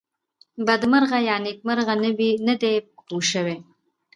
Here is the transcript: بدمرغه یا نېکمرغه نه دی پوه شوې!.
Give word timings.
بدمرغه 0.67 1.19
یا 1.27 1.35
نېکمرغه 1.43 1.95
نه 2.47 2.53
دی 2.61 2.73
پوه 3.05 3.21
شوې!. 3.31 3.57